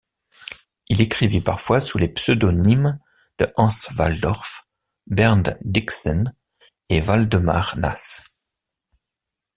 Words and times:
Il 0.89 0.99
écrivit 0.99 1.41
parfois 1.41 1.79
sous 1.79 1.99
les 1.99 2.07
pseudonymes 2.07 2.97
de 3.37 3.53
Hans 3.55 3.69
Walldorf, 3.95 4.67
Bernd 5.05 5.59
Diksen 5.63 6.33
et 6.89 7.01
Waldemar 7.01 7.77
Naß. 7.77 8.49